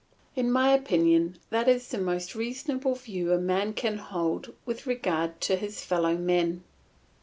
In 0.35 0.51
my 0.51 0.71
opinion 0.73 1.37
that 1.51 1.69
is 1.69 1.89
the 1.89 1.99
most 1.99 2.33
reasonable 2.33 2.95
view 2.95 3.31
a 3.33 3.37
man 3.37 3.73
can 3.73 3.99
hold 3.99 4.51
with 4.65 4.87
regard 4.87 5.39
to 5.41 5.55
his 5.55 5.85
fellow 5.85 6.17
men. 6.17 6.63